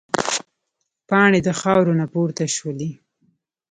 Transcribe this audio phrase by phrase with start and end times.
[1.07, 2.91] پاڼې د خاورو نه پورته شولې.